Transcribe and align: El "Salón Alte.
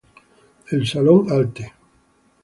El 0.71 0.87
"Salón 0.87 1.27
Alte. 1.31 1.73